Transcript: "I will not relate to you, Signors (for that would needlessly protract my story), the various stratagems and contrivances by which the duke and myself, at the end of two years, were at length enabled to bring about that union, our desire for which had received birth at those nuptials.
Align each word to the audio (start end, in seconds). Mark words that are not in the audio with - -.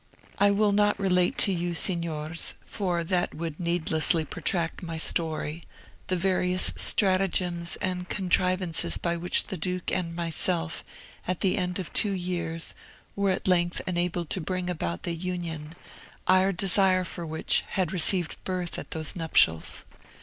"I 0.39 0.49
will 0.49 0.71
not 0.71 0.99
relate 0.99 1.37
to 1.45 1.53
you, 1.53 1.75
Signors 1.75 2.55
(for 2.65 3.03
that 3.03 3.35
would 3.35 3.59
needlessly 3.59 4.25
protract 4.25 4.81
my 4.81 4.97
story), 4.97 5.63
the 6.07 6.15
various 6.15 6.73
stratagems 6.75 7.75
and 7.75 8.09
contrivances 8.09 8.97
by 8.97 9.15
which 9.15 9.43
the 9.43 9.57
duke 9.57 9.91
and 9.91 10.15
myself, 10.15 10.83
at 11.27 11.41
the 11.41 11.55
end 11.55 11.77
of 11.77 11.93
two 11.93 12.13
years, 12.13 12.73
were 13.15 13.29
at 13.29 13.47
length 13.47 13.79
enabled 13.85 14.31
to 14.31 14.41
bring 14.41 14.71
about 14.71 15.03
that 15.03 15.13
union, 15.17 15.75
our 16.27 16.51
desire 16.51 17.03
for 17.03 17.23
which 17.23 17.63
had 17.67 17.93
received 17.93 18.43
birth 18.43 18.79
at 18.79 18.89
those 18.89 19.15
nuptials. 19.15 19.85